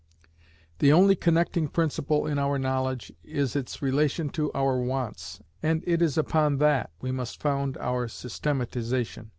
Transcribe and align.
The 0.79 0.91
only 0.91 1.15
connecting 1.15 1.67
principle 1.67 2.25
in 2.25 2.39
our 2.39 2.57
knowledge 2.57 3.13
is 3.23 3.55
its 3.55 3.83
relation 3.83 4.29
to 4.29 4.51
our 4.53 4.79
wants, 4.79 5.41
and 5.61 5.83
it 5.85 6.01
is 6.01 6.17
upon 6.17 6.57
that 6.57 6.89
we 7.01 7.11
must 7.11 7.39
found 7.39 7.77
our 7.77 8.07
systematization. 8.07 9.29